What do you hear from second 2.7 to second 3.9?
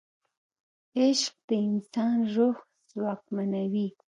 ځواکمنوي.